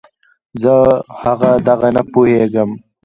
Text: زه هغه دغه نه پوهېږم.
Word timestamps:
زه 0.61 0.75
هغه 1.23 1.51
دغه 1.67 1.89
نه 1.95 2.03
پوهېږم. 2.11 2.69